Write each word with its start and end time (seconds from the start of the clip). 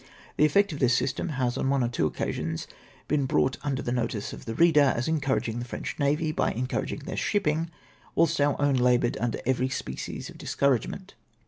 The 0.35 0.45
effect 0.45 0.73
of 0.73 0.79
this 0.79 0.95
system 0.97 1.29
has 1.37 1.59
on 1.59 1.69
one 1.69 1.83
or 1.83 1.87
two 1.87 2.07
occasions 2.07 2.65
been 3.07 3.27
brouQ; 3.27 3.49
ht 3.51 3.57
under 3.63 3.83
the 3.83 3.91
notice 3.91 4.33
of 4.33 4.45
the 4.45 4.55
reader, 4.55 4.91
as 4.95 5.07
encom^aging 5.07 5.59
the 5.59 5.65
French 5.65 5.95
Navy, 5.99 6.31
by 6.31 6.53
encouraging 6.53 7.01
their 7.01 7.15
shipping 7.15 7.69
wliilst 8.17 8.43
our^ 8.43 8.59
own 8.59 8.77
labom^ed 8.77 9.15
under 9.19 9.37
every 9.45 9.69
species 9.69 10.27
of 10.27 10.39
discouragement. 10.39 11.13